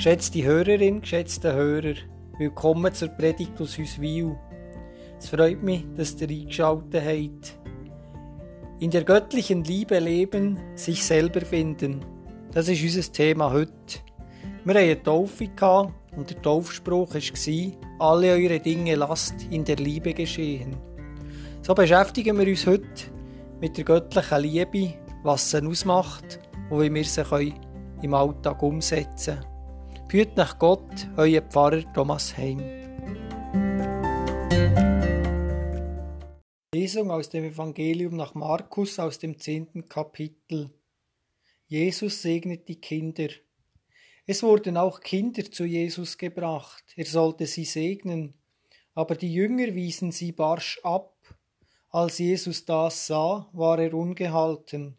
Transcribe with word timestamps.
Geschätzte 0.00 0.42
Hörerin, 0.42 1.02
geschätzte 1.02 1.52
Hörer, 1.52 1.92
willkommen 2.38 2.94
zur 2.94 3.08
Predigt 3.08 3.60
aus 3.60 3.76
Hüswil. 3.76 4.34
Es 5.18 5.28
freut 5.28 5.62
mich, 5.62 5.84
dass 5.94 6.18
ihr 6.22 6.30
eingeschaltet 6.30 7.04
habt. 7.04 7.58
In 8.78 8.90
der 8.90 9.04
göttlichen 9.04 9.62
Liebe 9.62 9.98
leben, 9.98 10.58
sich 10.74 11.04
selber 11.04 11.42
finden. 11.42 12.02
Das 12.50 12.68
ist 12.68 12.82
unser 12.82 13.12
Thema 13.12 13.52
heute. 13.52 13.98
Wir 14.64 14.72
hatten 14.72 14.84
eine 14.84 15.02
Taufe 15.02 15.50
und 16.16 16.30
der 16.30 16.40
Taufspruch 16.40 17.12
war, 17.12 17.72
alle 17.98 18.32
eure 18.32 18.58
Dinge 18.58 18.94
lasst 18.94 19.34
in 19.50 19.66
der 19.66 19.76
Liebe 19.76 20.14
geschehen. 20.14 20.78
So 21.60 21.74
beschäftigen 21.74 22.38
wir 22.38 22.46
uns 22.46 22.66
heute 22.66 23.12
mit 23.60 23.76
der 23.76 23.84
göttlichen 23.84 24.40
Liebe, 24.40 24.94
was 25.24 25.50
sie 25.50 25.62
ausmacht 25.62 26.40
und 26.70 26.80
wie 26.80 26.94
wir 26.94 27.04
sie 27.04 27.54
im 28.00 28.14
Alltag 28.14 28.62
umsetzen 28.62 29.40
können. 29.40 29.49
Führt 30.10 30.36
nach 30.36 30.58
Gott, 30.58 31.08
euer 31.16 31.40
Pfarrer 31.40 31.84
Thomas 31.92 32.36
Heim. 32.36 32.58
Lesung 36.74 37.12
aus 37.12 37.28
dem 37.28 37.44
Evangelium 37.44 38.16
nach 38.16 38.34
Markus 38.34 38.98
aus 38.98 39.20
dem 39.20 39.38
zehnten 39.38 39.88
Kapitel. 39.88 40.70
Jesus 41.68 42.22
segnet 42.22 42.66
die 42.66 42.80
Kinder. 42.80 43.28
Es 44.26 44.42
wurden 44.42 44.76
auch 44.76 44.98
Kinder 44.98 45.48
zu 45.48 45.64
Jesus 45.64 46.18
gebracht, 46.18 46.82
er 46.96 47.06
sollte 47.06 47.46
sie 47.46 47.64
segnen, 47.64 48.34
aber 48.94 49.14
die 49.14 49.32
Jünger 49.32 49.76
wiesen 49.76 50.10
sie 50.10 50.32
barsch 50.32 50.80
ab. 50.82 51.14
Als 51.90 52.18
Jesus 52.18 52.64
das 52.64 53.06
sah, 53.06 53.48
war 53.52 53.78
er 53.78 53.94
ungehalten. 53.94 54.96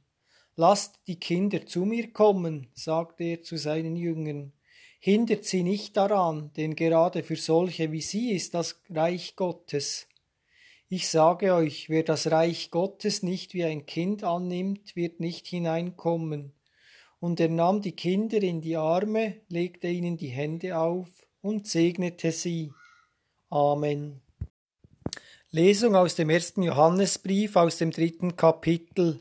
Lasst 0.55 1.01
die 1.07 1.19
Kinder 1.19 1.65
zu 1.65 1.83
mir 1.83 2.13
kommen, 2.13 2.69
sagte 2.73 3.25
er 3.25 3.43
zu 3.43 3.57
seinen 3.57 3.97
Jüngern 3.97 4.53
hindert 5.01 5.45
sie 5.45 5.63
nicht 5.63 5.97
daran, 5.97 6.51
denn 6.55 6.75
gerade 6.75 7.23
für 7.23 7.35
solche 7.35 7.91
wie 7.91 8.01
sie 8.01 8.31
ist 8.31 8.53
das 8.53 8.79
Reich 8.89 9.35
Gottes. 9.35 10.07
Ich 10.89 11.09
sage 11.09 11.55
euch, 11.55 11.89
wer 11.89 12.03
das 12.03 12.29
Reich 12.29 12.69
Gottes 12.69 13.23
nicht 13.23 13.53
wie 13.55 13.63
ein 13.63 13.85
Kind 13.85 14.23
annimmt, 14.23 14.95
wird 14.95 15.19
nicht 15.19 15.47
hineinkommen. 15.47 16.53
Und 17.19 17.39
er 17.39 17.49
nahm 17.49 17.81
die 17.81 17.93
Kinder 17.93 18.41
in 18.43 18.61
die 18.61 18.77
Arme, 18.77 19.41
legte 19.49 19.87
ihnen 19.87 20.17
die 20.17 20.27
Hände 20.29 20.77
auf 20.77 21.07
und 21.41 21.67
segnete 21.67 22.31
sie. 22.31 22.71
Amen. 23.49 24.21
Lesung 25.49 25.95
aus 25.95 26.15
dem 26.15 26.29
ersten 26.29 26.61
Johannesbrief 26.61 27.55
aus 27.55 27.77
dem 27.77 27.89
dritten 27.89 28.35
Kapitel. 28.35 29.19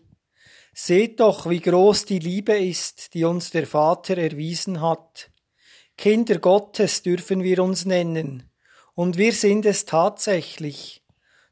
Seht 0.75 1.21
doch, 1.21 1.49
wie 1.49 1.61
groß 1.61 2.05
die 2.05 2.19
Liebe 2.19 2.53
ist, 2.53 3.15
die 3.15 3.25
uns 3.25 3.51
der 3.51 3.67
Vater 3.67 4.19
erwiesen 4.19 4.83
hat. 4.83 5.30
Kinder 6.01 6.39
Gottes 6.39 7.03
dürfen 7.03 7.43
wir 7.43 7.63
uns 7.63 7.85
nennen, 7.85 8.51
und 8.95 9.19
wir 9.19 9.35
sind 9.35 9.67
es 9.67 9.85
tatsächlich. 9.85 11.05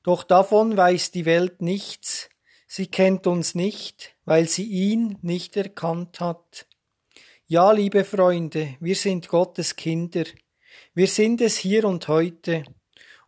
Doch 0.03 0.25
davon 0.25 0.75
weiß 0.75 1.11
die 1.11 1.27
Welt 1.27 1.61
nichts, 1.61 2.31
sie 2.67 2.87
kennt 2.87 3.27
uns 3.27 3.55
nicht, 3.55 4.17
weil 4.25 4.49
sie 4.49 4.65
ihn 4.65 5.19
nicht 5.21 5.55
erkannt 5.59 6.21
hat. 6.21 6.67
Ja, 7.47 7.73
liebe 7.73 8.05
Freunde, 8.05 8.75
wir 8.81 8.97
sind 8.97 9.29
Gottes 9.29 9.77
Kinder, 9.77 10.25
wir 10.95 11.09
sind 11.09 11.43
es 11.43 11.59
hier 11.59 11.85
und 11.85 12.09
heute, 12.09 12.65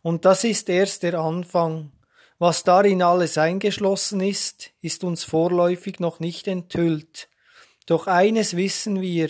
und 0.01 0.25
das 0.25 0.43
ist 0.43 0.69
erst 0.69 1.03
der 1.03 1.19
Anfang. 1.19 1.91
Was 2.39 2.63
darin 2.63 3.03
alles 3.03 3.37
eingeschlossen 3.37 4.21
ist, 4.21 4.71
ist 4.81 5.03
uns 5.03 5.23
vorläufig 5.23 5.99
noch 5.99 6.19
nicht 6.19 6.47
enthüllt. 6.47 7.29
Doch 7.85 8.07
eines 8.07 8.57
wissen 8.57 9.01
wir, 9.01 9.29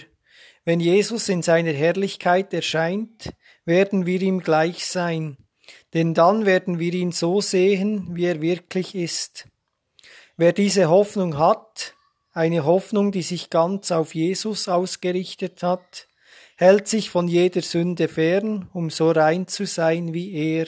wenn 0.64 0.80
Jesus 0.80 1.30
in 1.30 1.42
seiner 1.42 1.72
Herrlichkeit 1.72 2.54
erscheint, 2.54 3.34
werden 3.66 4.06
wir 4.06 4.22
ihm 4.22 4.42
gleich 4.42 4.86
sein, 4.86 5.38
denn 5.94 6.14
dann 6.14 6.46
werden 6.46 6.80
wir 6.80 6.94
ihn 6.94 7.12
so 7.12 7.42
sehen, 7.42 8.16
wie 8.16 8.26
er 8.26 8.42
wirklich 8.42 8.96
ist. 8.96 9.48
Wer 10.38 10.54
diese 10.54 10.90
Hoffnung 10.90 11.38
hat, 11.38 11.96
eine 12.34 12.64
Hoffnung, 12.64 13.12
die 13.12 13.24
sich 13.24 13.50
ganz 13.50 13.92
auf 13.92 14.16
Jesus 14.16 14.68
ausgerichtet 14.68 15.64
hat, 15.64 16.08
hält 16.56 16.88
sich 16.88 17.10
von 17.10 17.28
jeder 17.28 17.62
Sünde 17.62 18.08
fern, 18.08 18.70
um 18.74 18.90
so 18.90 19.12
rein 19.12 19.48
zu 19.48 19.66
sein 19.66 20.14
wie 20.14 20.34
er. 20.34 20.68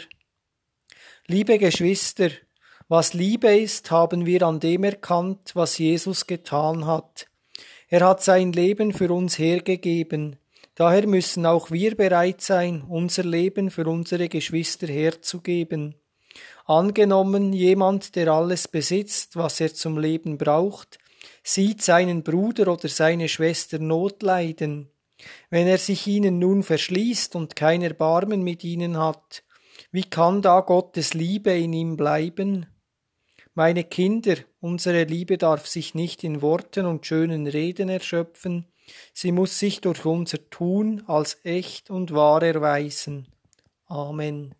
Liebe 1.28 1.58
Geschwister, 1.58 2.30
was 2.90 3.14
Liebe 3.14 3.56
ist, 3.56 3.92
haben 3.92 4.26
wir 4.26 4.42
an 4.44 4.59
dem 4.59 4.84
erkannt, 4.84 5.52
was 5.53 5.78
Jesus 5.78 6.28
getan 6.28 6.86
hat. 6.86 7.28
Er 7.90 8.08
hat 8.08 8.24
sein 8.24 8.54
Leben 8.54 8.94
für 8.94 9.12
uns 9.12 9.38
hergegeben. 9.38 10.38
Daher 10.76 11.06
müssen 11.06 11.46
auch 11.46 11.70
wir 11.70 11.96
bereit 11.96 12.42
sein, 12.42 12.84
unser 12.88 13.24
Leben 13.24 13.70
für 13.70 13.86
unsere 13.86 14.30
Geschwister 14.30 14.88
herzugeben. 14.88 15.96
Angenommen, 16.66 17.54
jemand, 17.54 18.16
der 18.16 18.30
alles 18.30 18.68
besitzt, 18.68 19.36
was 19.36 19.60
er 19.60 19.74
zum 19.74 19.98
Leben 19.98 20.38
braucht, 20.38 20.98
sieht 21.44 21.82
seinen 21.82 22.24
Bruder 22.24 22.72
oder 22.72 22.88
seine 22.88 23.28
Schwester 23.28 23.80
Not 23.80 24.24
leiden. 24.24 24.90
Wenn 25.50 25.68
er 25.68 25.78
sich 25.78 26.08
ihnen 26.08 26.40
nun 26.40 26.64
verschließt 26.64 27.36
und 27.36 27.56
kein 27.56 27.82
Erbarmen 27.82 28.44
mit 28.44 28.64
ihnen 28.64 28.98
hat, 28.98 29.44
wie 29.92 30.04
kann 30.04 30.42
da 30.42 30.62
Gottes 30.62 31.14
Liebe 31.14 31.52
in 31.52 31.74
ihm 31.74 31.98
bleiben? 31.98 32.66
Meine 33.56 33.84
Kinder, 33.84 34.38
unsere 34.62 35.03
Liebe 35.03 35.38
darf 35.38 35.68
sich 35.68 35.94
nicht 35.94 36.24
in 36.24 36.41
Worten 36.41 36.88
und 36.88 37.06
schönen 37.06 37.46
Reden 37.46 37.88
erschöpfen, 37.88 38.66
sie 39.14 39.31
muss 39.31 39.59
sich 39.59 39.80
durch 39.80 40.06
unser 40.06 40.50
Tun 40.50 41.03
als 41.06 41.38
echt 41.44 41.91
und 41.91 42.14
wahr 42.14 42.41
erweisen. 42.41 43.28
Amen. 43.86 44.56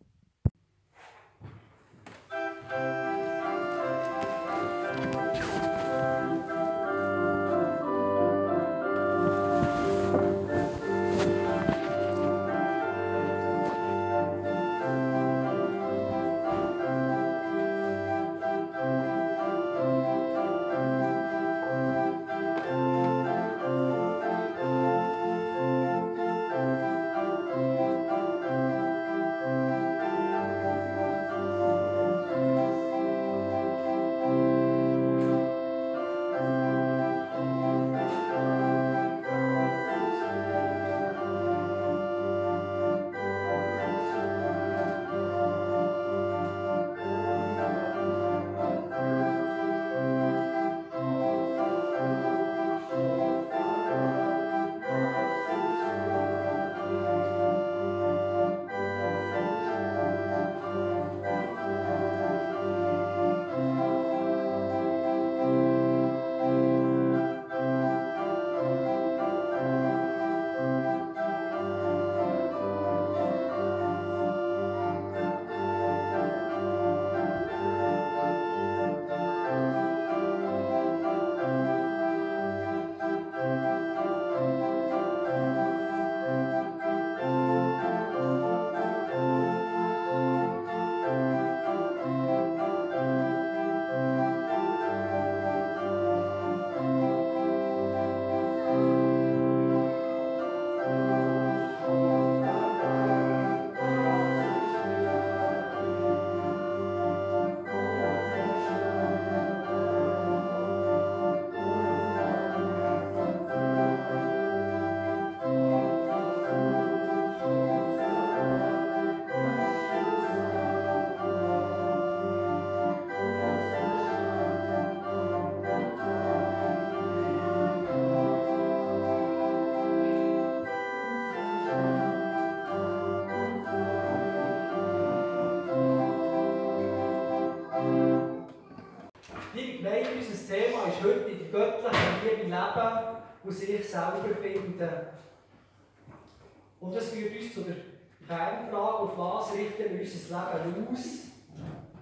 Führt 147.63 147.77
uns 147.77 148.18
zu 148.18 148.25
der 148.27 148.38
Kernfrage, 148.38 149.00
auf 149.00 149.18
was 149.18 149.54
richten 149.54 149.98
wir 149.98 150.01
unser 150.01 150.65
Leben 150.65 150.88
aus? 150.88 151.06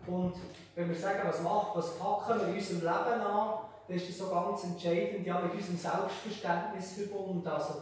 Und 0.08 0.34
wenn 0.76 0.90
wir 0.90 0.96
sagen, 0.96 1.20
was 1.26 1.42
macht, 1.42 1.76
was 1.76 1.98
packen 1.98 2.40
wir 2.40 2.48
in 2.48 2.56
unserem 2.56 2.80
Leben 2.80 3.22
an, 3.22 3.60
dann 3.88 3.98
ist 3.98 4.10
das 4.10 4.18
so 4.18 4.30
ganz 4.30 4.64
entscheidend, 4.64 5.26
ja, 5.26 5.42
mit 5.42 5.54
unserem 5.54 5.78
Selbstverständnis 5.78 6.94
verbunden. 6.94 7.48
Also, 7.48 7.74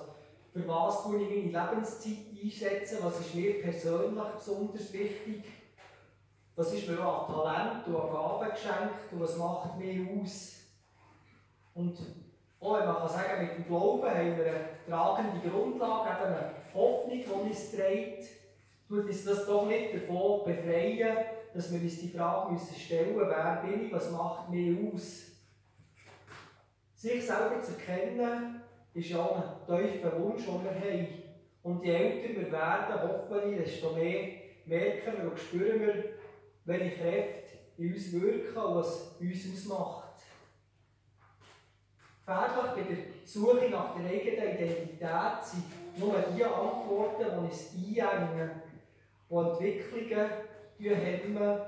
für 0.51 0.67
was 0.67 1.03
tue 1.03 1.21
ich 1.21 1.51
meine 1.53 1.69
Lebenszeit 1.69 2.17
einsetzen? 2.43 2.97
Was 3.01 3.19
ist 3.19 3.35
mir 3.35 3.61
persönlich 3.61 4.23
besonders 4.35 4.93
wichtig? 4.93 5.43
Was 6.55 6.73
ist 6.73 6.89
mir 6.89 6.99
an 6.99 7.27
Talent 7.27 7.87
und 7.87 7.95
an 7.95 8.11
Gaben 8.11 8.49
geschenkt 8.51 9.13
und 9.13 9.21
was 9.21 9.37
macht 9.37 9.77
mir 9.77 10.21
aus? 10.21 10.55
Und 11.73 11.97
auch 12.61 12.77
wenn 12.77 12.85
man 12.85 12.97
kann 12.97 13.09
sagen, 13.09 13.41
mit 13.41 13.57
dem 13.57 13.67
Glauben 13.67 14.09
haben 14.09 14.37
wir 14.37 14.45
eine 14.45 14.69
tragende 14.87 15.49
Grundlage, 15.49 16.09
eben 16.09 16.33
eine 16.33 16.51
Hoffnung, 16.73 17.19
die 17.19 17.49
uns 17.49 17.71
trägt, 17.71 18.29
tut 18.87 19.05
uns 19.05 19.25
das 19.25 19.45
doch 19.45 19.65
nicht 19.65 19.93
davon 19.93 20.43
befreien, 20.45 21.17
dass 21.53 21.71
wir 21.71 21.81
uns 21.81 21.99
die 21.99 22.09
Frage 22.09 22.51
müssen 22.51 22.75
stellen 22.75 23.15
müssen, 23.15 23.29
wer 23.29 23.63
bin 23.65 23.85
ich, 23.85 23.93
was 23.93 24.11
macht 24.11 24.49
mir 24.49 24.77
aus? 24.93 25.23
Sich 26.95 27.25
selber 27.25 27.61
zu 27.61 27.73
kennen, 27.73 28.61
ist 28.93 29.09
ja 29.09 29.25
ein 29.25 29.65
tiefer 29.65 30.21
Wunsch, 30.21 30.45
den 30.45 30.63
wir 30.63 30.71
haben. 30.71 31.07
Und 31.63 31.83
je 31.83 31.93
älter 31.93 32.41
wir 32.41 32.51
werden, 32.51 33.01
hoffentlich, 33.01 33.63
desto 33.63 33.93
mehr 33.93 34.27
merken 34.65 35.13
wir 35.17 35.31
und 35.31 35.39
spüren 35.39 35.79
wir, 35.79 36.03
welche 36.65 36.97
Kräfte 36.97 37.57
in 37.77 37.93
uns 37.93 38.11
wirken 38.11 38.57
und 38.57 38.75
was 38.75 39.15
uns 39.19 39.53
ausmacht. 39.53 40.08
Gefährlich 42.29 42.75
bei 42.75 42.93
der 42.93 42.97
Suche 43.25 43.69
nach 43.71 43.95
der 43.95 44.07
eigenen 44.07 44.53
Identität 44.53 45.43
sind 45.43 45.63
nur 45.97 46.13
die 46.19 46.43
Antworten, 46.43 47.25
die 47.25 47.37
uns 47.39 47.71
einengen, 47.73 48.51
die 49.27 49.35
Entwicklungen 49.35 50.29
hemmen 50.77 51.59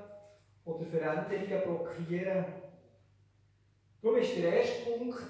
oder 0.63 0.85
Veränderungen 0.85 1.63
blockieren. 1.63 2.45
Darum 4.03 4.17
ist 4.19 4.37
der 4.37 4.53
erste 4.53 4.91
Punkt, 4.91 5.23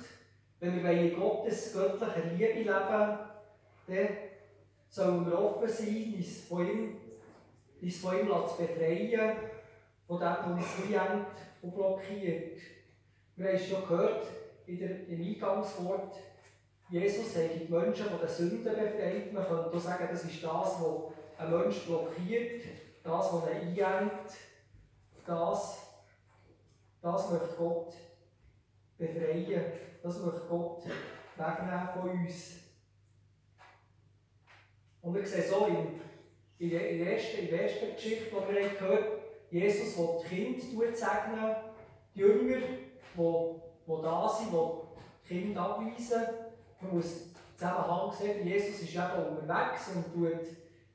wenn 0.60 0.83
wir 0.83 0.92
in 0.92 1.18
Gottes 1.18 1.74
göttlicher 1.74 2.25
Liebe 2.38 2.54
leben, 2.54 2.68
dann 2.68 4.07
sollen 4.89 5.25
wir 5.25 5.39
offen 5.39 5.69
sein, 5.69 6.13
uns 6.18 6.42
von 6.42 6.69
ihm, 6.69 6.98
uns 7.81 7.98
von 8.00 8.19
ihm 8.19 8.27
zu 8.27 8.57
befreien, 8.57 9.38
von 10.10 10.19
dem, 10.19 10.27
was 10.27 10.45
uns 10.45 10.94
einengt 10.94 11.27
und 11.62 11.74
blockiert. 11.74 12.60
Wir 13.38 13.48
haben 13.48 13.56
es 13.56 13.69
schon 13.69 13.88
gehört, 13.88 14.41
in 14.68 14.80
der, 14.80 15.08
im 15.08 15.22
Eingangswort, 15.22 16.16
Jesus 16.90 17.36
hat 17.36 17.52
die 17.56 17.72
Menschen 17.72 18.06
von 18.06 18.19
den 18.19 18.28
Sünden 18.28 18.63
befreit. 18.63 19.31
Man 19.31 19.46
könnte 19.46 19.72
auch 19.72 19.80
sagen, 19.80 20.08
das 20.12 20.25
ist 20.25 20.44
das, 20.44 20.78
was 20.81 21.13
ein 21.38 21.52
Mensch 21.52 21.86
blockiert, 21.86 22.63
das, 23.04 23.34
was 23.34 23.50
ihn 23.50 23.84
einengt. 23.84 24.12
Das, 25.25 25.80
das 27.02 27.31
möchte 27.31 27.56
Gott 27.58 27.94
befreien. 28.98 29.63
Das 30.04 30.19
möchte 30.19 30.48
Gott 30.50 30.84
wegnehmen 31.38 31.90
von 31.94 32.10
uns. 32.10 32.62
Und 35.02 35.16
wir 35.16 35.25
sehen 35.25 35.44
so 35.50 35.66
in, 35.66 36.02
in, 36.60 36.69
der, 36.69 36.90
in, 36.90 37.00
der 37.00 37.13
ersten, 37.13 37.40
in 37.40 37.50
der 37.50 37.63
ersten 37.63 37.96
Geschichte, 37.96 38.25
die 38.25 38.54
wir 38.54 38.69
gehört 38.69 38.81
haben, 38.81 39.22
Jesus 39.50 39.98
will 39.98 40.22
die 40.24 40.36
Kinder 40.36 40.96
segnen, 40.96 41.56
die 42.16 42.19
Jünger, 42.19 42.58
die 43.98 44.04
da 44.04 44.30
sind, 44.30 44.54
die 44.54 45.28
Kinder 45.28 45.62
abweisen. 45.62 46.22
Man 46.82 46.96
muss 46.96 47.32
Zusammenhang 47.56 48.12
sehen, 48.12 48.48
Jesus 48.48 48.82
ist 48.82 48.96
eben 48.96 49.38
unterwegs 49.38 49.90
und 49.96 50.14
tut 50.14 50.48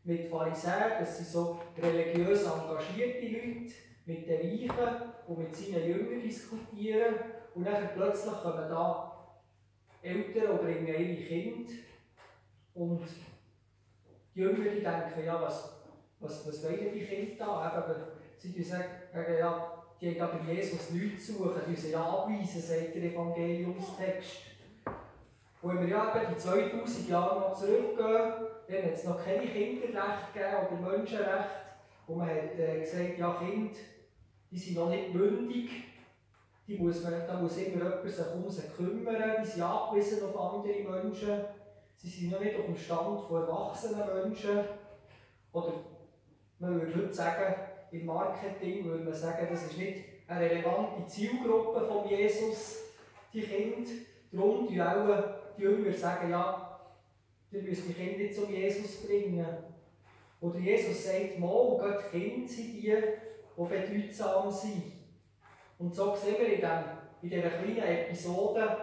mit 0.03 0.29
Pharisäern, 0.29 1.01
das 1.01 1.17
sind 1.17 1.29
so 1.29 1.61
religiös 1.79 2.45
engagierte 2.45 3.27
Leute, 3.27 3.73
mit 4.07 4.29
den 4.29 4.41
Reichen 4.41 5.13
und 5.27 5.39
mit 5.39 5.55
seinen 5.55 5.87
Jüngern 5.87 6.23
diskutieren. 6.23 7.15
Und 7.55 7.67
dann 7.67 7.91
plötzlich 7.95 8.35
kommen 8.35 8.69
da 8.69 9.17
Eltern 10.03 10.51
und 10.53 10.63
bringen 10.63 10.87
ihre 10.87 11.25
Kinder. 11.25 11.73
Und 12.75 13.03
die 14.35 14.41
Jünger 14.41 14.65
denken, 14.65 15.25
ja, 15.25 15.41
was, 15.41 15.83
was, 16.21 16.47
was 16.47 16.65
wollen 16.65 16.93
die 16.93 17.05
Kinder 17.05 17.47
da? 17.47 17.85
Eben, 17.89 18.03
sie 18.39 18.63
sagen, 18.63 18.85
ja, 19.39 19.76
die 20.01 20.21
haben 20.21 20.31
aber 20.31 20.53
Jesus 20.53 20.91
nichts 20.91 21.27
zu 21.27 21.33
suchen, 21.35 21.63
die 21.67 21.91
ja 21.91 22.05
abweisen, 22.05 22.61
sagt 22.61 22.95
der 22.95 23.03
Evangeliumstext. 23.03 24.43
Wenn 25.63 25.81
wir 25.81 25.89
ja 25.89 26.23
eben 26.23 26.35
die 26.35 26.41
2000 26.41 27.09
Jahre 27.09 27.41
noch 27.41 27.59
zurückgehen, 27.59 27.97
dann 28.69 28.85
hat 28.85 28.93
es 28.93 29.05
noch 29.05 29.25
keine 29.25 29.47
Kinderrechte 29.47 30.33
gegeben 30.33 30.57
oder 30.71 30.91
Menschenrechte. 30.91 31.51
Und 32.07 32.19
man 32.19 32.29
hat 32.29 32.59
äh, 32.59 32.81
gesagt, 32.81 33.19
ja, 33.19 33.35
Kinder, 33.35 33.75
die 34.51 34.59
sind 34.59 34.77
noch 34.77 34.91
nicht 34.91 35.13
mündig, 35.13 35.71
die 36.69 36.79
muss 36.79 37.03
man, 37.03 37.27
da 37.27 37.41
muss 37.41 37.57
immer 37.57 37.85
jemand 37.85 38.09
sich 38.09 38.27
um 38.35 38.51
sie 38.51 38.69
kümmern, 38.77 39.43
die 39.43 39.47
sind 39.47 39.63
abgewiesen 39.63 40.25
auf 40.25 40.55
andere 40.55 41.03
Menschen, 41.03 41.45
sie 41.97 42.09
sind 42.09 42.33
noch 42.33 42.41
nicht 42.41 42.59
auf 42.59 42.67
dem 42.67 42.77
Stand 42.77 43.21
von 43.21 43.43
erwachsenen 43.43 44.23
Menschen. 44.23 44.61
Oder 45.53 45.73
man 46.59 46.81
würde 46.81 46.95
heute 46.95 47.13
sagen, 47.13 47.55
im 47.91 48.07
Marketing 48.07 48.85
würde 48.85 49.05
man 49.05 49.15
sagen, 49.15 49.47
das 49.51 49.65
ist 49.65 49.79
nicht 49.79 50.05
eine 50.27 50.41
relevante 50.41 51.07
Zielgruppe 51.07 51.87
von 51.87 52.09
Jesus, 52.09 52.85
die 53.33 53.43
Kinder. 53.43 53.91
Darum 54.33 54.67
die 54.69 54.83
auch 54.83 55.25
die 55.57 55.63
Jünger 55.63 55.93
sagen, 55.93 56.31
ja, 56.31 56.81
ihr 57.51 57.63
müsst 57.63 57.89
die 57.89 57.95
Kinder 57.95 58.19
nicht 58.19 58.35
zum 58.35 58.53
Jesus 58.53 59.07
bringen. 59.07 59.47
Oder 60.41 60.59
Jesus 60.59 61.05
sagt, 61.05 61.39
mal, 61.39 61.79
Gott 61.79 62.11
Kinder 62.11 62.49
sind 62.49 62.75
die, 62.75 62.81
die 62.83 63.65
bedeutsam 63.65 64.51
sind. 64.51 64.93
Und 65.79 65.95
so 65.95 66.15
sehen 66.15 66.37
wir 66.39 66.55
in, 66.55 66.61
dem, 66.61 66.85
in 67.23 67.31
dieser 67.31 67.51
kleinen 67.51 67.79
Episode, 67.79 68.77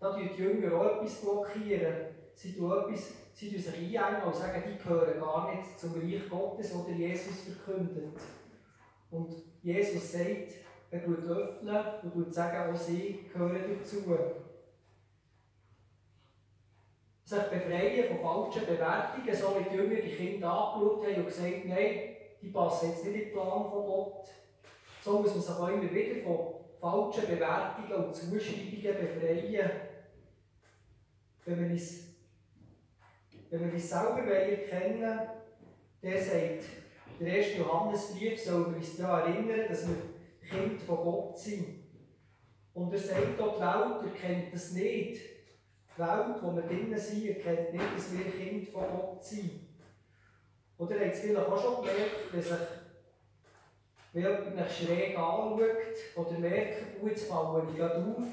da 0.00 0.16
blockieren 0.16 0.30
die 0.36 0.42
Jünger 0.42 0.74
auch 0.74 0.96
etwas. 0.96 1.20
blockieren. 1.20 1.94
Sie 2.34 2.54
tun 2.54 2.70
etwas 2.70 3.14
sie 3.34 3.50
tun 3.50 3.60
sich 3.60 3.98
einengen 3.98 4.22
und 4.24 4.34
sagen, 4.34 4.62
die 4.66 4.82
gehören 4.82 5.20
gar 5.20 5.54
nicht 5.54 5.78
zum 5.78 5.94
Reich 5.94 6.28
Gottes, 6.28 6.72
oder 6.74 6.90
Jesus 6.90 7.40
verkündet. 7.40 8.16
Und 9.14 9.32
Jesus 9.62 10.12
sagt, 10.12 10.54
er 10.90 11.04
tut 11.04 11.24
öffnen 11.24 11.84
und 12.02 12.12
tut 12.12 12.34
sagen, 12.34 12.74
auch 12.74 12.76
sie 12.76 13.20
gehören 13.32 13.78
dazu. 13.78 14.02
Sich 17.24 17.42
befreien 17.44 18.08
von 18.08 18.20
falschen 18.20 18.66
Bewertungen, 18.66 19.34
so 19.34 19.56
wie 19.58 19.70
die 19.70 19.76
Jünger 19.76 20.02
die 20.02 20.14
Kinder 20.14 20.50
angeschaut 20.52 21.06
haben 21.06 21.16
und 21.16 21.26
gesagt, 21.26 21.64
nein, 21.64 22.00
die 22.42 22.48
passen 22.48 22.90
jetzt 22.90 23.04
nicht 23.04 23.14
in 23.14 23.20
den 23.20 23.32
Plan 23.32 23.70
von 23.70 23.86
Gott. 23.86 24.28
So 25.02 25.20
muss 25.20 25.34
man 25.34 25.42
sich 25.42 25.54
auch 25.54 25.68
immer 25.68 25.90
wieder 25.90 26.22
von 26.22 26.54
falschen 26.80 27.26
Bewertungen 27.28 28.04
und 28.04 28.14
Zuschreibungen 28.14 28.82
befreien. 28.82 29.70
Wenn 31.44 31.60
wir 31.60 31.70
uns, 31.70 32.08
wenn 33.48 33.66
wir 33.66 33.72
uns 33.72 33.88
selber 33.88 34.22
erkennen 34.22 35.20
der 36.02 36.22
sagt, 36.22 36.83
der 37.20 37.28
erste 37.28 37.58
Johannesbrief 37.58 38.40
soll 38.40 38.74
uns 38.74 38.96
daran 38.96 39.32
erinnern, 39.32 39.66
dass 39.68 39.86
wir 39.88 39.96
Kind 40.48 40.80
von 40.82 40.96
Gott 40.96 41.38
sind. 41.38 41.84
Und 42.74 42.92
er 42.92 42.98
sagt 42.98 43.38
dort, 43.38 43.56
die 43.56 43.60
Welt 43.60 44.14
erkennt 44.14 44.52
das 44.54 44.72
nicht. 44.72 45.20
Die 45.96 46.00
Welt, 46.00 46.42
wo 46.42 46.56
wir 46.56 46.62
drinnen 46.62 46.98
sind, 46.98 47.28
erkennt 47.28 47.72
nicht, 47.72 47.96
dass 47.96 48.12
wir 48.12 48.24
Kind 48.24 48.68
von 48.68 48.82
Gott 48.90 49.24
sind. 49.24 49.60
Oder 50.76 50.96
habt 50.96 51.14
es 51.14 51.20
vielleicht 51.20 51.46
auch 51.46 51.62
schon 51.62 51.76
gemerkt, 51.82 52.32
wenn 52.32 52.42
sich 52.42 52.58
wenn 54.14 54.22
jemand 54.22 54.54
mich 54.54 54.76
schräg 54.76 55.18
anschaut 55.18 55.60
oder 56.14 56.38
merkt, 56.38 56.82
oh, 57.02 57.08
jetzt 57.08 57.28
falle 57.28 57.66
ich 57.68 57.76
gerade 57.76 57.96
auf, 57.96 58.24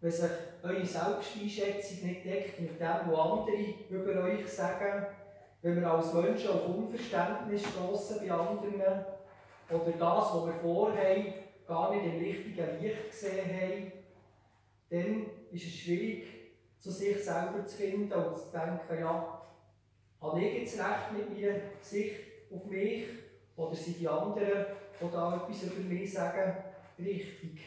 wenn 0.00 0.10
sich 0.10 0.30
eure 0.62 0.86
Selbsteinschätzung 0.86 2.06
nicht 2.06 2.24
deckt 2.24 2.60
mit 2.60 2.80
dem, 2.80 3.10
was 3.10 3.18
andere 3.18 3.74
über 3.90 4.22
euch 4.22 4.48
sagen, 4.48 5.06
wenn 5.62 5.80
wir 5.80 5.90
als 5.90 6.14
Menschen 6.14 6.50
auf 6.50 6.68
Unverständnis 6.68 7.62
stoßen 7.62 8.18
bei 8.20 8.30
anderen 8.30 9.04
oder 9.68 9.92
das, 9.98 10.34
was 10.34 10.46
wir 10.46 10.54
vorher 10.62 11.24
gar 11.66 11.94
nicht 11.94 12.06
im 12.06 12.18
richtigen 12.18 12.80
Licht 12.80 13.10
gesehen 13.10 13.46
haben, 13.46 13.92
dann 14.88 15.26
ist 15.52 15.66
es 15.66 15.74
schwierig, 15.74 16.24
zu 16.78 16.90
sich 16.90 17.22
selber 17.22 17.64
zu 17.64 17.76
finden 17.76 18.12
und 18.12 18.36
zu 18.36 18.50
denken, 18.50 19.00
ja, 19.00 19.42
habe 20.20 20.40
ich 20.40 20.62
jetzt 20.62 20.78
recht 20.78 21.12
mit 21.12 21.30
meiner 21.30 21.60
Sicht 21.80 22.20
auf 22.50 22.64
mich 22.66 23.04
oder 23.56 23.74
sind 23.74 24.00
die 24.00 24.08
anderen, 24.08 24.66
die 25.00 25.10
da 25.12 25.36
etwas 25.36 25.62
über 25.62 25.80
mich 25.80 26.12
sagen, 26.12 26.56
richtig? 26.98 27.60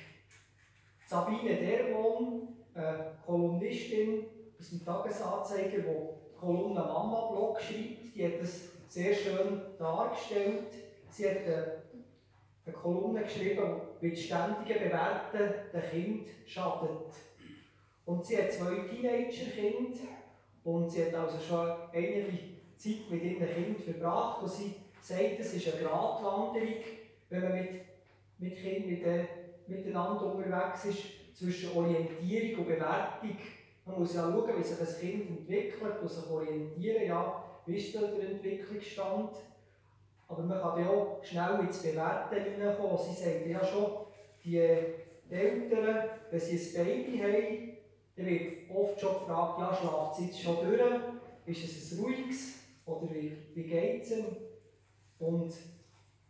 Sabine 1.05 1.55
Dermon, 1.55 2.47
eine 2.73 3.17
Kolumnistin 3.25 4.25
aus 4.59 4.69
dem 4.69 4.83
Tagesanzeiger, 4.83 5.77
die 5.79 6.22
Kolumne 6.43 6.81
Mama 6.81 7.31
Blog 7.31 7.59
schreibt, 7.61 8.15
die 8.15 8.25
hat 8.25 8.41
das 8.41 8.69
sehr 8.89 9.13
schön 9.13 9.61
dargestellt. 9.79 10.65
Sie 11.09 11.29
hat 11.29 11.37
eine, 11.45 12.73
Kolumne 12.73 13.23
geschrieben, 13.23 13.81
weil 14.01 14.09
das 14.11 14.19
ständige 14.19 14.79
Bewerten 14.79 15.53
dem 15.73 15.81
Kind 15.89 16.27
schadet. 16.45 17.13
Und 18.05 18.25
sie 18.25 18.37
hat 18.37 18.51
zwei 18.51 18.75
Teenager-Kinder 18.89 19.99
und 20.63 20.89
sie 20.89 21.05
hat 21.05 21.13
also 21.13 21.39
schon 21.39 21.75
einige 21.93 22.37
Zeit 22.77 23.09
mit 23.09 23.23
ihren 23.23 23.47
Kindern 23.47 23.75
verbracht 23.83 24.43
und 24.43 24.51
sie 24.51 24.75
sagt, 25.01 25.39
es 25.39 25.53
ist 25.53 25.73
eine 25.73 25.83
Gratwanderung, 25.83 26.83
wenn 27.29 27.43
man 27.43 27.53
mit, 27.53 27.81
mit 28.39 28.55
Kindern 28.55 29.11
äh, 29.11 29.25
miteinander 29.67 30.33
unterwegs 30.33 30.85
ist, 30.85 31.03
zwischen 31.33 31.75
Orientierung 31.75 32.59
und 32.59 32.67
Bewertung. 32.67 33.37
Man 33.85 33.99
muss 33.99 34.13
ja 34.15 34.21
schauen, 34.21 34.57
wie 34.57 34.63
sich 34.63 34.79
ein 34.79 34.99
Kind 34.99 35.29
entwickelt 35.29 36.01
und 36.01 36.09
sich 36.09 36.29
orientieren, 36.29 37.05
ja, 37.05 37.43
wie 37.65 37.77
ist 37.77 37.93
der 37.93 38.03
Entwicklungsstand. 38.03 39.31
Aber 40.27 40.43
man 40.43 40.61
kann 40.61 40.79
ja 40.79 40.89
auch 40.89 41.23
schnell 41.23 41.59
ins 41.61 41.81
Bewerten 41.81 42.43
hineinkommen. 42.43 42.97
Sie 42.97 43.13
sagt 43.13 43.45
ja 43.45 43.63
schon, 43.63 43.91
die 44.43 44.57
Eltern, 44.57 46.09
wenn 46.31 46.39
sie 46.39 46.79
ein 46.79 46.85
Baby 46.85 47.17
haben, 47.19 47.77
dann 48.15 48.25
wird 48.25 48.69
oft 48.73 48.99
schon 48.99 49.13
gefragt, 49.13 49.59
ja, 49.59 49.75
schlaft 49.75 50.15
sie 50.15 50.25
jetzt 50.25 50.41
schon 50.41 50.57
durch? 50.65 50.81
Ist 51.45 51.63
es 51.65 51.91
ein 51.91 52.03
ruhiges? 52.03 52.59
Oder 52.85 53.13
wie, 53.13 53.37
wie 53.53 53.63
geht 53.63 54.03
es 54.03 54.11
ihm? 54.11 54.25
Und 55.19 55.53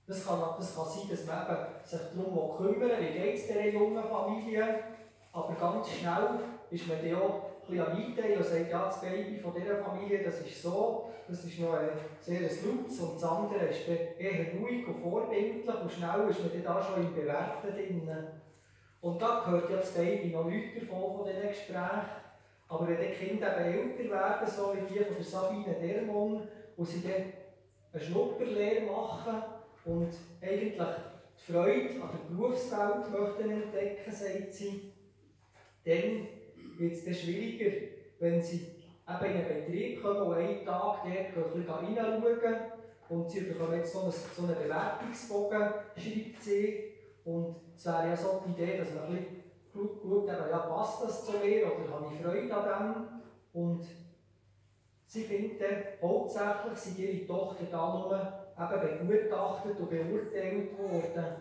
das 0.05 0.25
kann, 0.25 0.39
das 0.57 0.75
kann 0.75 0.85
sein, 0.85 1.09
dass 1.09 1.25
man 1.25 1.67
sich 1.85 1.99
darum 2.15 2.57
kümmern 2.57 2.91
wie 2.99 3.19
geht 3.19 3.35
es 3.35 3.47
dieser 3.47 3.67
jungen 3.67 4.03
Familie. 4.03 4.83
Aber 5.33 5.55
ganz 5.55 5.89
schnell 5.89 6.39
ist 6.69 6.87
man 6.87 6.97
dann 7.03 7.15
auch 7.15 7.33
ein 7.67 7.67
bisschen 7.67 7.85
am 7.85 7.97
Einteilen 7.97 8.37
und 8.37 8.45
sagt, 8.45 8.71
ja, 8.71 8.85
das 8.85 9.01
Baby 9.01 9.39
von 9.39 9.53
dieser 9.53 9.77
Familie, 9.77 10.23
das 10.23 10.41
ist 10.41 10.61
so, 10.61 11.09
das 11.27 11.43
ist 11.43 11.59
noch 11.59 11.73
ein 11.73 11.89
sehr 12.21 12.41
lautes 12.41 12.99
und 12.99 13.15
das 13.15 13.23
andere 13.23 13.65
ist 13.65 13.87
eher 13.87 14.53
ruhig 14.53 14.87
und 14.87 15.01
vorbildlich 15.01 15.65
und 15.67 15.91
schnell 15.91 16.29
ist 16.29 16.39
man 16.39 16.51
dann 16.53 16.63
da 16.63 16.83
schon 16.83 17.03
im 17.03 17.15
Bewerten 17.15 17.67
drin. 17.67 18.09
Und 19.01 19.21
da 19.21 19.43
gehört 19.43 19.69
ja 19.71 19.77
das 19.77 19.91
Baby 19.93 20.29
noch 20.29 20.45
nichts 20.45 20.79
davon, 20.79 21.17
von 21.17 21.25
diesen 21.25 21.49
Gesprächen. 21.49 22.23
Aber 22.69 22.87
wenn 22.87 22.97
die 22.97 23.13
Kinder 23.13 23.67
eben 23.67 23.91
älter 23.91 24.09
werden, 24.11 24.47
so 24.47 24.73
wie 24.73 24.93
die 24.93 25.03
von 25.03 25.23
Sabine 25.23 25.75
Dermon, 25.81 26.47
wo 26.77 26.85
sie 26.85 27.01
dann 27.01 27.33
eine 27.91 28.01
Schnupperlehre 28.01 28.85
machen 28.85 29.43
und 29.85 30.09
eigentlich 30.41 30.87
die 31.37 31.51
Freude 31.51 32.01
an 32.01 32.09
der 32.13 32.35
Berufswelt 32.35 33.11
möchten 33.11 33.51
entdecken, 33.51 34.11
sagt 34.11 34.53
sie, 34.53 34.92
dann 35.85 36.27
wird 36.77 36.93
es 36.93 37.19
schwieriger, 37.19 37.87
wenn 38.19 38.41
sie 38.41 38.67
eben 39.07 39.25
in 39.25 39.45
einen 39.45 39.65
Betrieb 39.65 40.01
kommen 40.01 40.21
und 40.21 40.33
einen 40.35 40.65
Tag 40.65 40.99
dort 41.35 41.69
reinschauen 41.81 42.55
und 43.09 43.29
sie 43.29 43.41
bekommen 43.41 43.77
jetzt 43.77 43.93
so 43.93 44.01
einen, 44.01 44.11
so 44.11 44.43
einen 44.43 44.55
Bewertungsbogen, 44.55 45.73
schreibt 45.95 46.41
sie, 46.41 46.93
und 47.25 47.55
es 47.75 47.85
wäre 47.85 48.09
ja 48.09 48.15
so 48.15 48.43
die 48.45 48.51
Idee, 48.51 48.77
dass 48.77 48.93
man 48.93 49.05
ein 49.05 49.11
bisschen 49.13 49.43
eben, 49.73 50.27
ja, 50.27 50.57
passt 50.57 51.03
das 51.03 51.25
zu 51.25 51.33
mir 51.33 51.65
oder 51.65 51.93
habe 51.93 52.13
ich 52.13 52.21
Freude 52.21 52.55
an 52.55 52.95
dem? 53.53 53.61
Und 53.61 53.85
sie 55.05 55.23
findet 55.23 56.01
hauptsächlich 56.01 56.77
sind 56.77 56.99
ihre 56.99 57.27
Tochter 57.27 57.65
da 57.71 57.93
nur 57.93 58.43
eben 58.57 59.07
begutachtet 59.07 59.79
und 59.79 59.89
beurteilt 59.89 60.77
worden. 60.77 61.35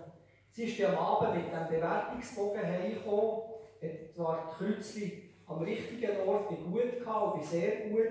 Sie 0.51 0.65
ist 0.65 0.85
am 0.85 0.97
Abend 0.97 1.37
mit 1.37 1.53
dem 1.53 1.69
Bewertungsbogen 1.69 2.63
heimgekommen, 2.63 3.52
hat 3.83 4.15
zwar 4.15 4.57
die 4.61 5.33
am 5.47 5.63
richtigen 5.63 6.21
Ort 6.27 6.49
bei 6.49 6.57
gut 6.57 6.99
gehabt, 7.01 7.39
bei 7.39 7.45
sehr 7.45 7.89
gut, 7.89 8.07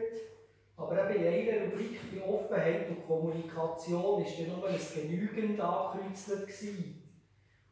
aber 0.78 1.10
eben 1.10 1.24
in 1.24 1.50
einer 1.50 1.66
Rubrik 1.66 2.00
bei 2.12 2.28
Offenheit 2.28 2.90
und 2.90 3.06
Kommunikation 3.06 4.24
war 4.24 4.26
dann 4.38 4.60
nur 4.60 4.68
ein 4.68 4.80
genügend 4.94 5.60
angekreuzelt. 5.60 6.50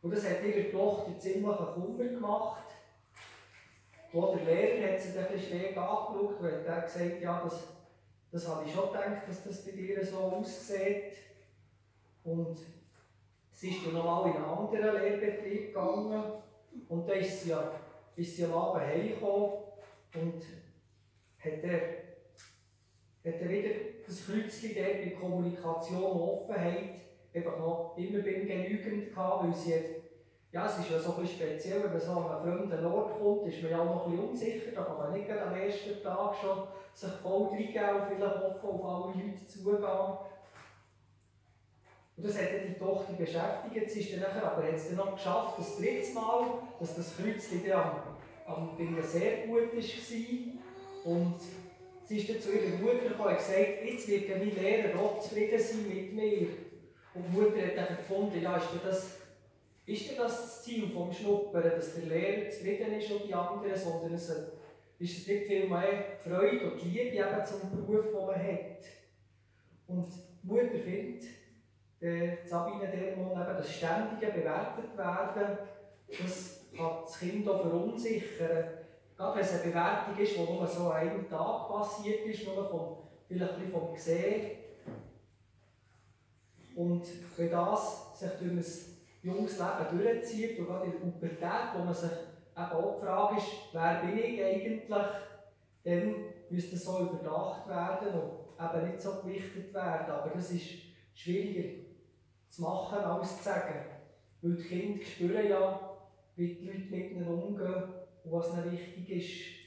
Und 0.02 0.14
das 0.14 0.30
hat 0.30 0.44
ihre 0.44 0.72
Tochter 0.72 1.20
ziemlich 1.20 1.58
Kummer 1.58 2.04
gemacht. 2.06 2.64
Wo 4.12 4.36
der 4.36 4.46
Lehrer 4.46 4.94
hat 4.94 5.02
sie 5.02 5.18
ein 5.18 5.28
bisschen 5.32 5.60
schräg 5.60 5.78
angeschaut 5.78 6.42
hat 6.42 6.68
dann 6.68 6.82
gesagt, 6.84 7.22
ja, 7.22 7.42
das, 7.44 7.68
das 8.32 8.48
habe 8.48 8.66
ich 8.66 8.74
schon 8.74 8.88
gedacht, 8.88 9.28
dass 9.28 9.44
das 9.44 9.66
bei 9.66 9.72
dir 9.72 10.04
so 10.04 10.18
aussieht. 10.18 11.14
Und 12.24 12.58
sie 13.52 13.70
ist 13.70 13.86
dann 13.86 13.94
nochmal 13.94 14.32
in 14.32 14.38
einen 14.38 14.46
anderen 14.46 14.96
Lehrbetrieb 14.96 15.68
gegangen 15.68 16.24
und 16.88 17.08
dann 17.08 17.18
ist 17.18 17.44
sie, 17.44 17.50
ja, 17.50 17.72
ist 18.20 18.36
sie 18.36 18.46
am 18.46 18.54
Abend 18.54 18.86
heimgekommen 18.86 19.52
und 20.16 20.44
hat 21.40 21.64
dann, 21.64 21.72
hat 21.72 23.42
dann 23.42 23.50
wieder 23.50 23.70
das 24.06 24.26
Kreuzchen 24.26 24.76
dort 24.76 25.04
bei 25.04 25.10
Kommunikation 25.20 26.04
und 26.04 26.22
Offenheit 26.22 27.00
einfach 27.34 27.58
noch 27.58 27.94
immer 27.98 28.20
bin 28.20 28.48
genügend 28.48 29.14
gehabt, 29.14 29.44
weil 29.44 29.54
sie 29.54 29.76
hat, 29.76 29.84
ja, 30.52 30.66
es 30.66 30.80
ist 30.80 30.90
ja 30.90 31.00
so 31.00 31.16
ein 31.16 31.28
speziell, 31.28 31.84
wenn 31.84 31.92
man 31.92 32.02
so 32.02 32.12
an 32.12 32.48
einen 32.48 32.70
fremden 32.70 32.86
Ort 32.86 33.20
kommt, 33.20 33.48
ist 33.48 33.62
man 33.62 33.72
ja 33.72 33.80
auch 33.80 33.86
noch 33.86 34.06
ein 34.06 34.12
bisschen 34.12 34.30
unsicher, 34.30 34.72
da 34.74 34.84
kann 34.84 34.98
man 34.98 35.14
nicht 35.14 35.30
am 35.30 35.56
ersten 35.56 36.04
Tag 36.04 36.36
schon 36.36 36.68
sich 36.94 37.12
voll 37.22 37.48
reingeben 37.50 37.96
und 37.96 38.08
vielleicht 38.08 38.44
hoffen, 38.44 38.70
auf 38.70 38.86
alle 38.86 39.14
Leute 39.14 39.46
zugehen. 39.46 40.18
Und 42.18 42.26
das 42.28 42.38
hat 42.38 42.50
die 42.68 42.74
Tochter 42.74 43.14
beschäftigt, 43.14 43.90
sie 43.90 44.00
ist 44.02 44.14
dann 44.14 44.22
nachher, 44.22 44.52
aber 44.52 44.64
hat 44.64 44.74
es 44.74 44.88
dann 44.90 44.98
noch 44.98 45.16
geschafft, 45.16 45.60
das 45.60 45.78
dritte 45.78 46.14
Mal, 46.14 46.48
dass 46.80 46.96
das 46.96 47.16
Kreuzchen 47.16 47.72
am, 47.72 48.09
am 48.50 48.76
Dingen 48.78 49.02
sehr 49.04 49.48
gut 49.48 49.74
war. 49.74 51.12
Und 51.12 51.36
sie 52.06 52.18
ist 52.18 52.30
dann 52.30 52.42
zu 52.42 52.52
ihrer 52.52 52.78
Mutter 52.78 53.10
gekommen 53.10 53.30
und 53.30 53.38
gesagt, 53.38 53.86
jetzt 53.86 54.08
wird 54.08 54.30
ja 54.30 54.38
mein 54.38 54.56
Lehrer 54.56 55.00
auch 55.00 55.20
zufrieden 55.20 55.60
sein 55.60 55.88
mit 55.88 56.14
mir. 56.14 56.48
Und 57.14 57.26
die 57.28 57.38
Mutter 57.38 57.66
hat 57.66 57.78
dann 57.78 57.98
gefunden, 57.98 58.42
ja, 58.42 58.58
ist 58.58 58.68
das, 58.84 59.18
ist 59.86 60.12
das 60.12 60.18
das 60.18 60.64
Ziel 60.64 60.90
vom 60.90 61.12
Schnuppern, 61.12 61.64
dass 61.64 61.96
der 61.96 62.06
Lehrer 62.06 62.50
zufrieden 62.50 62.94
ist 62.94 63.12
und 63.12 63.28
die 63.28 63.34
anderen, 63.34 63.76
sondern 63.76 64.14
es 64.14 64.30
ist 65.00 65.20
es 65.20 65.28
nicht 65.28 65.48
viel 65.48 65.70
mehr 65.70 66.18
Freude 66.22 66.72
und 66.72 66.84
Liebe 66.84 67.16
eben 67.16 67.46
zum 67.46 67.70
Beruf, 67.72 68.08
den 68.08 68.26
man 68.26 68.36
hat. 68.36 68.86
Und 69.88 70.08
die 70.44 70.48
Mutter 70.48 70.78
findet, 70.84 71.24
der 72.02 72.38
Sabine 72.46 72.88
Dermon, 72.88 73.32
eben 73.32 73.58
das 73.58 73.74
ständige 73.74 74.32
bewertet 74.32 74.98
werden, 74.98 75.58
das 76.08 76.59
das 76.80 77.20
Kind 77.20 77.48
auch 77.48 77.62
verunsichern. 77.62 78.66
Gerade 79.16 79.36
wenn 79.36 79.44
es 79.44 79.54
eine 79.54 79.64
Bewertung 79.64 80.18
ist, 80.18 80.36
die 80.36 80.40
nur 80.40 80.68
so 80.68 80.90
einen 80.90 81.30
Tag 81.30 81.68
passiert 81.68 82.26
ist, 82.26 82.46
nur 82.48 82.70
vom, 82.70 82.98
vielleicht 83.28 83.54
ein 83.56 83.72
vom 83.72 83.94
Gesehen, 83.94 84.60
und 86.76 87.06
wenn 87.36 87.52
das 87.52 88.18
sich 88.18 88.32
durch 88.40 88.52
ein 88.52 88.66
junges 89.22 89.60
Leben 89.60 89.98
durchzieht, 89.98 90.60
und 90.60 90.68
gerade 90.68 90.86
in 90.86 90.92
der 90.92 91.00
Pubertät, 91.00 91.74
wo 91.76 91.84
man 91.84 91.94
sich 91.94 92.10
eben 92.10 92.72
auch 92.72 92.96
die 92.96 93.06
Frage 93.06 93.38
ist, 93.38 93.48
wer 93.74 94.02
bin 94.02 94.18
ich 94.18 94.44
eigentlich, 94.44 94.88
dann 95.84 96.16
müsste 96.50 96.76
es 96.76 96.86
so 96.86 97.00
überdacht 97.00 97.68
werden 97.68 98.14
und 98.14 98.78
eben 98.78 98.88
nicht 98.88 99.02
so 99.02 99.22
gewichtet 99.22 99.74
werden. 99.74 100.10
Aber 100.10 100.30
das 100.34 100.52
ist 100.52 100.70
schwieriger 101.14 101.84
zu 102.48 102.62
machen 102.62 103.00
als 103.00 103.38
zu 103.38 103.44
sagen. 103.44 103.86
Weil 104.42 104.56
die 104.56 104.64
Kinder 104.64 105.06
spüren 105.06 105.50
ja, 105.50 105.89
wie 106.40 106.56
die 106.56 106.66
Leute 106.66 106.90
mit 106.90 107.12
ihnen 107.12 107.28
umgehen 107.28 107.84
und 108.24 108.32
was 108.32 108.54
ihnen 108.54 108.72
wichtig 108.72 109.10
ist. 109.10 109.60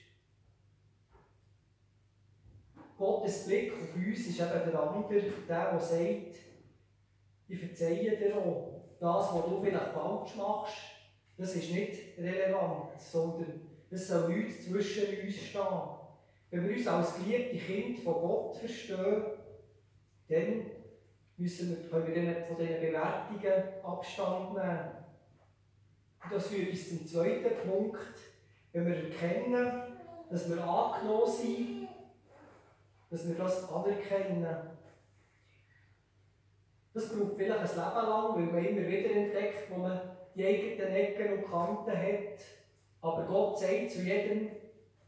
Gottes 2.97 3.47
Blick 3.47 3.73
auf 3.73 3.95
uns 3.95 4.27
ist 4.27 4.41
eben 4.41 4.71
der 4.71 4.81
andere, 4.81 5.21
der, 5.49 5.71
der 5.73 5.81
sagt, 5.81 6.37
ich 7.49 7.59
verzeihe 7.59 8.17
dir 8.17 8.37
auch. 8.39 8.81
Das, 8.99 9.35
was 9.35 9.45
du 9.45 9.61
vielleicht 9.61 9.93
falsch 9.93 10.37
machst, 10.37 10.77
das 11.37 11.57
ist 11.57 11.73
nicht 11.73 12.19
relevant, 12.19 12.99
sondern 12.99 13.69
es 13.91 14.09
soll 14.09 14.33
nichts 14.33 14.65
zwischen 14.65 15.21
uns 15.23 15.37
stehen. 15.37 15.67
Wenn 16.51 16.69
wir 16.69 16.77
uns 16.77 16.87
als 16.87 17.17
geliebte 17.17 17.59
Kind 17.59 17.99
von 17.99 18.15
Gott 18.15 18.57
verstehen, 18.57 19.25
dann 20.29 20.71
müssen 21.37 21.71
wir, 21.71 21.91
können 21.91 22.15
wir 22.15 22.47
von 22.47 22.57
diesen 22.57 22.81
Bewertungen 22.81 23.83
Abstand 23.83 24.55
nehmen. 24.55 25.02
Und 26.25 26.33
das 26.33 26.47
führt 26.47 26.71
uns 26.71 26.89
zum 26.89 27.07
zweiten 27.07 27.69
Punkt. 27.69 28.01
Wenn 28.73 28.87
wir 28.87 28.97
erkennen, 28.97 29.83
dass 30.31 30.49
wir 30.49 30.63
angenommen 30.63 31.31
sind, 31.31 31.89
dass 33.11 33.29
wir 33.29 33.35
das 33.35 33.71
anerkennen. 33.71 34.57
Das 36.95 37.09
braucht 37.09 37.37
vielleicht 37.37 37.59
ein 37.59 37.67
Leben 37.67 38.09
lang, 38.09 38.35
weil 38.35 38.43
man 38.43 38.65
immer 38.65 38.89
wieder 38.89 39.11
entdeckt, 39.11 39.71
wo 39.71 39.81
man 39.81 40.01
die 40.35 40.47
eigenen 40.47 40.95
Ecken 40.95 41.33
und 41.35 41.51
Kanten 41.51 41.91
hat. 41.91 42.39
Aber 43.03 43.25
Gott 43.25 43.59
sagt 43.59 43.91
zu 43.91 44.01
jedem 44.03 44.49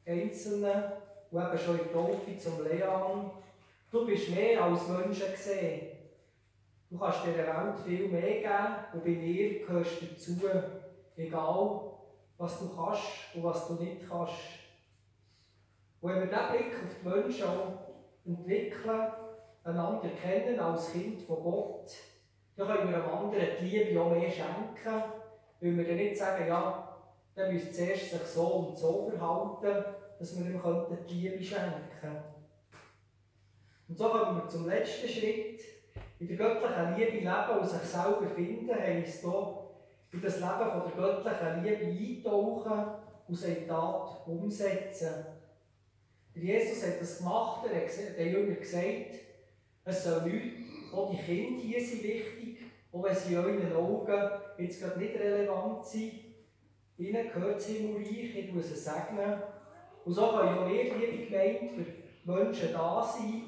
Einzelnen, 0.05 0.83
der 1.33 1.49
eben 1.49 1.59
schon 1.59 1.79
in 1.79 1.93
Taufe 1.93 2.39
zum 2.39 2.65
Leon, 2.65 3.31
du 3.91 4.07
bist 4.07 4.31
mehr 4.31 4.63
als 4.63 4.89
Menschen 4.89 5.33
gesehen. 5.33 5.89
Du 6.91 6.99
kannst 6.99 7.25
dieser 7.25 7.47
Welt 7.47 7.79
viel 7.85 8.09
mehr 8.09 8.21
geben 8.21 8.75
und 8.93 9.05
bei 9.05 9.11
mir 9.11 9.67
gehörst 9.67 10.03
du 10.03 10.07
dazu, 10.07 10.33
egal 11.17 11.81
was 12.37 12.59
du 12.59 12.75
kannst 12.75 13.35
und 13.35 13.45
was 13.45 13.69
du 13.69 13.75
nicht 13.75 14.09
kannst. 14.09 14.35
Und 16.01 16.11
wenn 16.11 16.21
wir 16.21 16.27
diesen 16.27 16.51
Blick 16.51 16.75
auf 16.85 16.95
die 17.01 17.09
Menschen 17.09 17.79
entwickeln, 18.27 19.13
einander 19.65 20.09
kennen 20.21 20.61
als 20.61 20.93
Kind 20.93 21.23
von 21.23 21.43
Gott, 21.43 21.91
dann 22.57 22.67
können 22.67 22.91
wir 22.91 22.97
einem 22.97 23.15
anderen 23.15 23.47
die 23.61 23.67
Liebe 23.67 24.01
auch 24.01 24.11
mehr 24.11 24.31
schenken, 24.31 25.03
weil 25.61 25.77
wir 25.77 25.85
dann 25.85 25.97
nicht 25.97 26.17
sagen, 26.17 26.47
ja, 26.47 26.97
dann 27.35 27.53
müsste 27.53 27.73
zuerst 27.73 28.11
sich 28.11 28.23
so 28.23 28.47
und 28.47 28.77
so 28.79 29.11
verhalten, 29.11 29.85
dass 30.19 30.39
wir 30.39 30.47
ihm 30.47 30.61
die 31.09 31.29
Liebe 31.29 31.43
schenken 31.43 31.89
könnten. 32.01 32.35
Und 33.89 33.99
so 33.99 34.09
kommen 34.09 34.37
wir 34.37 34.49
zum 34.49 34.69
letzten 34.69 35.09
Schritt. 35.09 35.61
In 36.21 36.29
der 36.29 36.37
göttlichen 36.37 36.95
Liebe 36.97 37.17
leben 37.19 37.59
und 37.59 37.69
sich 37.69 37.83
selber 37.83 38.27
finden, 38.35 38.75
heisst 38.75 39.23
hier, 39.23 39.64
in 40.15 40.23
das 40.23 40.37
Leben 40.37 40.71
von 40.71 40.83
der 40.85 40.97
göttlichen 40.97 41.65
Liebe 41.65 42.29
eintauchen 42.29 42.85
und 43.27 43.35
sie 43.35 43.53
in 43.53 43.69
Tat 43.69 44.27
umsetzen. 44.27 45.27
Der 46.35 46.43
Jesus 46.43 46.87
hat 46.87 47.01
das 47.01 47.19
gemacht, 47.19 47.67
er 47.67 47.81
hat 47.81 48.19
den 48.19 48.33
Jüngern 48.33 48.59
gesagt, 48.59 49.15
es 49.85 50.05
soll 50.05 50.23
nichts, 50.23 50.93
auch 50.93 51.11
die 51.11 51.19
Kinder 51.19 51.63
hier 51.63 51.81
sind 51.85 52.03
wichtig, 52.03 52.59
auch 52.93 53.03
wenn 53.03 53.15
sie 53.15 53.35
in 53.35 53.39
euren 53.39 53.77
Augen 53.77 54.31
jetzt 54.59 54.81
gerade 54.81 54.99
nicht 54.99 55.17
relevant 55.17 55.85
sind. 55.85 56.13
Ihnen 56.97 57.33
gehört 57.33 57.57
das 57.57 57.67
Himmelreich, 57.67 58.37
ich 58.37 58.53
muss 58.53 58.71
es 58.71 58.85
segnen. 58.85 59.43
Und 60.05 60.13
so 60.13 60.29
können 60.29 60.59
auch 60.59 60.69
wir, 60.69 60.85
liebe 60.85 61.27
Gemeinde, 61.27 61.85
für 62.25 62.33
Menschen 62.33 62.73
da 62.73 63.03
sein, 63.03 63.43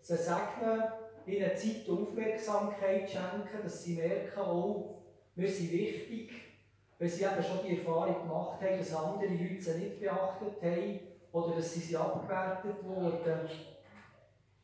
sie 0.00 0.16
segnen, 0.16 0.82
ihnen 1.26 1.56
Zeit 1.56 1.88
und 1.88 2.08
Aufmerksamkeit 2.08 3.10
schenken, 3.10 3.62
dass 3.62 3.82
sie 3.82 3.96
merken, 3.96 4.40
oh, 4.40 4.96
wir 5.36 5.48
sind 5.48 5.70
wichtig, 5.70 6.32
weil 6.98 7.08
sie 7.08 7.24
eben 7.24 7.42
schon 7.42 7.66
die 7.66 7.78
Erfahrung 7.78 8.22
gemacht 8.22 8.60
haben, 8.62 8.78
dass 8.78 8.94
andere 8.96 9.28
Leute 9.28 9.78
nicht 9.78 10.00
beachtet 10.00 10.62
haben 10.62 11.00
oder 11.30 11.56
dass 11.56 11.74
sie, 11.74 11.80
sie 11.80 11.96
abgewertet 11.96 12.82
wurden. 12.82 13.40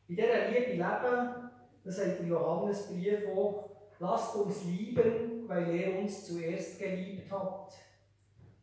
In 0.07 0.15
dieser 0.15 0.49
Liebe 0.49 0.71
leben, 0.71 1.51
das 1.85 1.95
sagt 1.95 2.19
der 2.19 2.27
Johannesbrief 2.27 3.27
auch, 3.35 3.69
lasst 3.99 4.35
uns 4.35 4.65
lieben, 4.65 5.47
weil 5.47 5.75
er 5.75 5.99
uns 5.99 6.25
zuerst 6.25 6.79
geliebt 6.79 7.31
hat. 7.31 7.71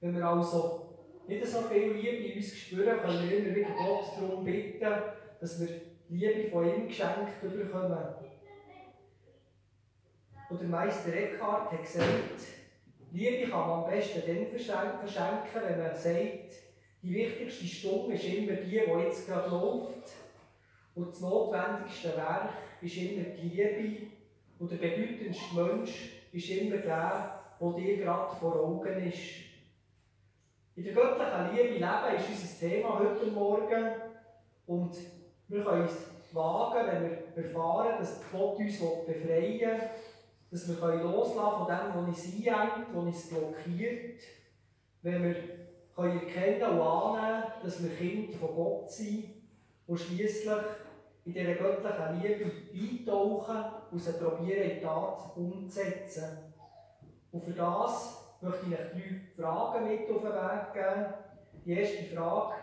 Wenn 0.01 0.17
wir 0.17 0.27
also 0.27 0.97
nicht 1.29 1.47
so 1.47 1.61
viel 1.63 1.93
Liebe 1.93 2.17
in 2.17 2.37
uns 2.39 2.57
spüren, 2.57 2.99
können 2.99 3.31
wir 3.31 3.39
immer 3.39 3.55
wieder 3.55 3.69
Gott 3.69 4.05
darum 4.19 4.45
bitten, 4.45 4.89
dass 5.41 5.61
wir 5.61 5.69
Liebe 6.09 6.51
von 6.51 6.67
ihm 6.67 6.89
geschenkt 6.89 7.41
bekommen. 7.41 7.97
Und 10.51 10.61
der 10.61 10.69
Meister 10.69 11.15
Eckhart 11.15 11.71
hat 11.71 11.83
gesagt, 11.83 12.41
Liebe 13.13 13.51
kann 13.51 13.69
man 13.69 13.85
am 13.85 13.91
besten 13.91 14.23
dann 14.27 14.47
verschenken, 14.99 15.63
wenn 15.63 15.79
man 15.79 15.95
sagt, 15.95 16.51
die 17.03 17.15
wichtigste 17.15 17.65
Stunde 17.65 18.15
ist 18.15 18.25
immer 18.25 18.53
die, 18.55 18.71
die 18.71 19.05
jetzt 19.05 19.27
gerade 19.27 19.49
läuft. 19.49 20.11
Und 20.95 21.09
das 21.09 21.21
notwendigste 21.21 22.17
Werk 22.17 22.51
ist 22.81 22.97
immer 22.97 23.25
die 23.31 23.49
Liebe. 23.49 24.07
Und 24.59 24.71
der 24.73 24.77
bedeutendste 24.77 25.55
Mensch 25.55 26.11
ist 26.33 26.51
immer 26.51 26.79
der, 26.79 27.41
der 27.61 27.73
dir 27.73 27.97
gerade 27.99 28.37
vor 28.37 28.57
Augen 28.57 29.09
ist. 29.09 29.21
In 30.75 30.85
der 30.85 30.93
göttlichen 30.93 31.51
Liebe 31.53 31.75
leben 31.75 32.17
ist 32.17 32.29
unser 32.29 32.69
Thema 32.69 32.99
heute 32.99 33.27
Morgen. 33.27 33.87
Und 34.67 34.97
wir 35.49 35.65
können 35.65 35.85
es 35.85 36.35
wagen, 36.35 36.87
wenn 36.87 37.11
wir 37.11 37.45
erfahren, 37.45 37.99
dass 37.99 38.21
Gott 38.31 38.59
uns 38.59 38.79
befreien 38.79 39.61
will, 39.61 39.91
dass 40.51 40.69
wir 40.69 40.75
loslassen 40.75 41.59
von 41.59 41.67
dem, 41.67 41.95
was 41.95 42.09
uns 42.09 42.47
einhängt, 42.47 42.87
was 42.93 43.05
uns 43.05 43.29
blockiert. 43.29 44.21
Wenn 45.03 45.23
wir 45.23 45.37
können 45.95 46.21
erkennen 46.21 46.79
und 46.79 46.81
annehmen, 46.81 47.45
dass 47.63 47.83
wir 47.83 47.91
Kinder 47.91 48.39
von 48.39 48.55
Gott 48.55 48.91
sind 48.91 49.25
und 49.87 49.99
schließlich 49.99 50.63
in 51.25 51.33
dieser 51.33 51.55
göttlichen 51.55 52.21
Liebe 52.21 52.51
eintauchen 52.75 53.65
und 53.91 53.99
sie 53.99 54.13
probieren 54.13 54.71
in 54.71 54.83
Tat 54.83 55.37
umzusetzen. 55.37 56.39
Und 57.31 57.45
für 57.45 57.53
das 57.53 58.35
möchte 58.41 58.67
ich 58.67 58.73
euch 58.73 59.37
drei 59.37 59.43
Fragen 59.43 59.89
mit 59.89 60.11
auf 60.11 60.23
den 60.23 60.33
Weg 60.33 60.73
geben. 60.73 61.15
Die 61.65 61.73
erste 61.73 62.17
Frage 62.17 62.55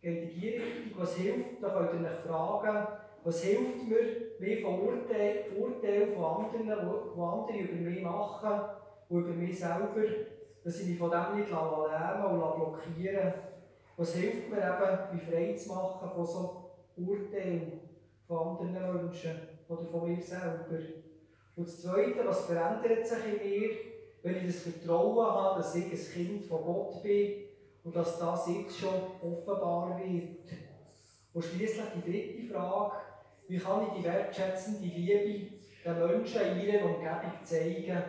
geht 0.00 0.22
in 0.22 0.40
die 0.40 0.48
Richtung, 0.48 1.00
was 1.00 1.16
hilft, 1.16 1.62
da 1.62 1.70
könnt 1.70 2.02
ihr 2.02 2.08
euch 2.08 2.18
fragen, 2.26 2.86
was 3.24 3.42
hilft 3.42 3.88
mir, 3.88 4.21
mich 4.42 4.62
von 4.62 4.80
Urteilen 4.80 5.56
Urteil 5.56 6.08
von 6.14 6.24
anderen, 6.24 6.66
die 6.66 7.20
andere 7.20 7.58
über 7.58 7.90
mich 7.90 8.02
machen 8.02 8.60
und 9.08 9.20
über 9.20 9.34
mich 9.34 9.58
selber 9.58 10.04
dass 10.64 10.80
ich 10.80 10.88
mich 10.88 10.98
von 10.98 11.10
dem 11.10 11.36
nicht 11.36 11.50
lähmen 11.50 12.24
und 12.24 12.38
blockieren 12.38 13.34
Was 13.96 14.14
hilft 14.14 14.48
mir 14.48 14.58
eben, 14.58 15.14
mich 15.14 15.22
frei 15.24 15.54
zu 15.54 15.68
machen 15.68 16.10
von 16.14 16.26
so 16.26 16.70
Urteilen 16.96 17.80
von 18.26 18.58
anderen 18.58 18.96
Menschen 18.96 19.32
oder 19.68 19.82
von 19.82 20.08
mir 20.08 20.22
selber. 20.22 20.78
Und 21.56 21.66
das 21.66 21.82
Zweite, 21.82 22.26
was 22.26 22.46
verändert 22.46 23.06
sich 23.06 23.18
in 23.24 23.50
mir, 23.50 23.70
wenn 24.22 24.36
ich 24.36 24.46
das 24.46 24.62
Vertrauen 24.62 25.26
habe, 25.26 25.58
dass 25.58 25.74
ich 25.74 25.84
ein 25.84 26.12
Kind 26.12 26.44
von 26.44 26.62
Gott 26.62 27.02
bin 27.02 27.32
und 27.84 27.96
dass 27.96 28.18
das 28.18 28.48
jetzt 28.48 28.78
schon 28.78 28.94
offenbar 29.20 29.98
wird. 29.98 30.38
Und 31.34 31.44
schließlich 31.44 31.86
die 31.96 32.10
dritte 32.10 32.54
Frage, 32.54 32.96
wie 33.48 33.58
kann 33.58 33.86
ich 33.86 34.00
die 34.00 34.04
wertschätzende 34.04 34.86
Liebe 34.86 35.46
den 35.84 35.98
Menschen 35.98 36.40
in 36.42 36.60
ihrer 36.60 36.84
Umgebung 36.84 37.32
zeigen, 37.42 38.02